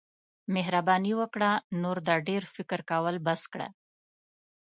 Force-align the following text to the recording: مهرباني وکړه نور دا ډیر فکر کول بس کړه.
مهرباني 0.55 1.13
وکړه 1.19 1.51
نور 1.81 1.97
دا 2.07 2.15
ډیر 2.27 2.43
فکر 2.55 2.79
کول 2.91 3.15
بس 3.25 3.41
کړه. 3.53 3.67